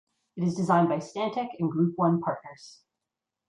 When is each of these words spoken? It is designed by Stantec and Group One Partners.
It 0.35 0.45
is 0.45 0.55
designed 0.55 0.89
by 0.89 0.97
Stantec 0.97 1.49
and 1.59 1.71
Group 1.71 1.93
One 1.95 2.21
Partners. 2.21 2.81